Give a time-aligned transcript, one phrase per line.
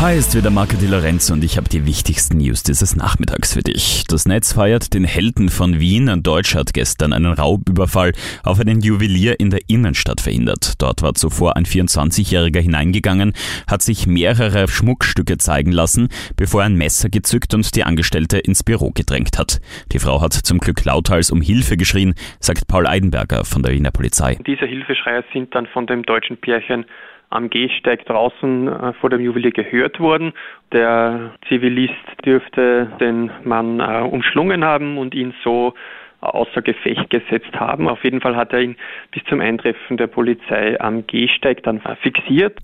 [0.00, 3.62] Hi, ist wieder Marco Di Lorenzo und ich habe die wichtigsten News dieses Nachmittags für
[3.62, 4.04] dich.
[4.08, 6.08] Das Netz feiert den Helden von Wien.
[6.08, 8.12] Ein Deutscher hat gestern einen Raubüberfall
[8.44, 10.80] auf einen Juwelier in der Innenstadt verhindert.
[10.80, 13.32] Dort war zuvor ein 24-Jähriger hineingegangen,
[13.68, 18.62] hat sich mehrere Schmuckstücke zeigen lassen, bevor er ein Messer gezückt und die Angestellte ins
[18.62, 19.60] Büro gedrängt hat.
[19.90, 23.90] Die Frau hat zum Glück lauthals um Hilfe geschrien, sagt Paul Eidenberger von der Wiener
[23.90, 24.38] Polizei.
[24.46, 26.84] Diese Hilfeschreier sind dann von dem deutschen Pärchen
[27.30, 30.32] am Gehsteig draußen äh, vor dem Juwelier gehört worden.
[30.72, 35.74] Der Zivilist dürfte den Mann äh, umschlungen haben und ihn so
[36.20, 37.88] außer Gefecht gesetzt haben.
[37.88, 38.76] Auf jeden Fall hat er ihn
[39.12, 42.58] bis zum Eintreffen der Polizei am Gehsteig dann fixiert.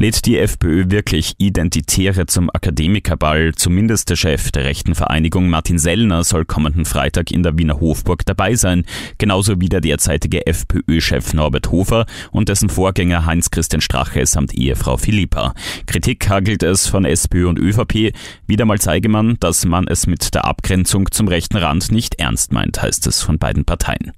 [0.00, 3.52] Lädt die FPÖ wirklich Identitäre zum Akademikerball?
[3.54, 8.24] Zumindest der Chef der rechten Vereinigung Martin Sellner soll kommenden Freitag in der Wiener Hofburg
[8.24, 8.86] dabei sein,
[9.18, 15.52] genauso wie der derzeitige FPÖ-Chef Norbert Hofer und dessen Vorgänger Heinz-Christian Strache samt Ehefrau Philippa.
[15.84, 18.14] Kritik hagelt es von SPÖ und ÖVP.
[18.46, 22.54] Wieder mal zeige man, dass man es mit der Abgrenzung zum rechten Rand nicht ernst
[22.54, 24.12] meint, heißt es von beiden Parteien.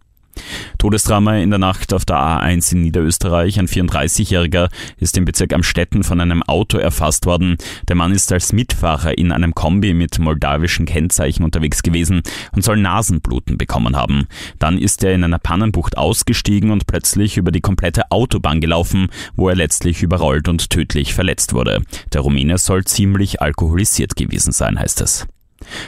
[0.78, 3.58] Todesdrama in der Nacht auf der A1 in Niederösterreich.
[3.58, 7.56] Ein 34-Jähriger ist im Bezirk Amstetten von einem Auto erfasst worden.
[7.88, 12.22] Der Mann ist als Mitfahrer in einem Kombi mit moldawischen Kennzeichen unterwegs gewesen
[12.52, 14.26] und soll Nasenbluten bekommen haben.
[14.58, 19.48] Dann ist er in einer Pannenbucht ausgestiegen und plötzlich über die komplette Autobahn gelaufen, wo
[19.48, 21.82] er letztlich überrollt und tödlich verletzt wurde.
[22.12, 25.26] Der Rumäne soll ziemlich alkoholisiert gewesen sein, heißt es.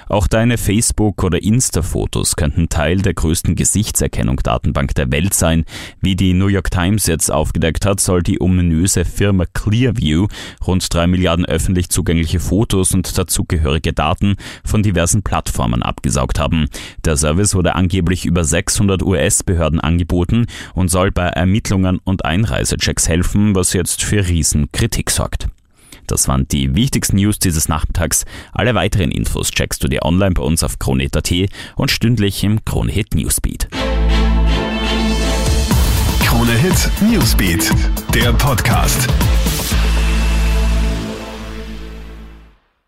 [0.08, 5.64] Auch deine Facebook- oder Insta-Fotos könnten Teil der größten Gesichtserkennung-Datenbank der Welt sein.
[6.00, 10.28] Wie die New York Times jetzt aufgedeckt hat, soll die ominöse Firma Clearview
[10.66, 16.68] rund drei Milliarden öffentlich zugängliche Fotos und dazugehörige Daten von diversen Plattformen abgesaugt haben.
[17.04, 23.54] Der Service wurde angeblich über 600 US-Behörden angeboten und soll bei Ermittlungen und Einreisechecks helfen,
[23.54, 25.48] was jetzt für Riesenkritik sorgt.
[26.06, 28.24] Das waren die wichtigsten News dieses Nachmittags.
[28.52, 31.32] Alle weiteren Infos checkst du dir online bei uns auf Kronehit.at
[31.76, 33.68] und stündlich im Kronehit Newsbeat.
[36.20, 37.70] Kronehit Newsbeat,
[38.14, 39.08] der Podcast.